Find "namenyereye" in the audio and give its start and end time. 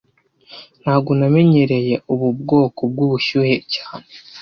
1.19-1.95